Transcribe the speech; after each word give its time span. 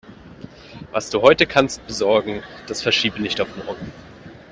Was 0.89 1.11
du 1.11 1.21
heute 1.21 1.45
kannst 1.45 1.85
besorgen, 1.85 2.41
das 2.65 2.81
verschiebe 2.81 3.21
nicht 3.21 3.39
auf 3.39 3.55
morgen. 3.63 3.93